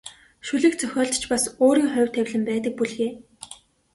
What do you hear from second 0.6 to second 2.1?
зохиолд ч бас өөрийн